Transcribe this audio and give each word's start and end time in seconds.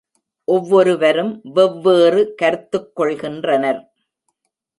ஒவ்வொருவரும் 0.47 1.41
வெவ் 1.55 1.81
வேறு 1.81 2.33
கருத்துக் 2.35 2.91
கொள்கின்றனர். 2.99 3.81